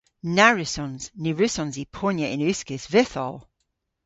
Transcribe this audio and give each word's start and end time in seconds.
Na 0.35 0.47
wrussons. 0.51 1.03
Ny 1.21 1.29
wrussons 1.33 1.75
i 1.83 1.85
ponya 1.95 2.27
yn 2.33 2.45
uskis 2.51 2.83
vytholl. 2.93 3.37